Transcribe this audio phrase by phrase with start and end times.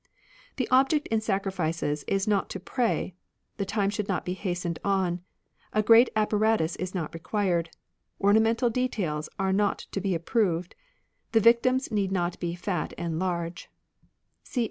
[0.57, 3.13] "The object in sacrifices is not to pray;
[3.57, 5.21] the time should not be hastened on;
[5.73, 7.69] a great apparatus is not required;
[8.19, 10.73] ornamental details are not to be approved;
[11.33, 13.69] the victims need not be fat and large
[14.43, 14.59] (c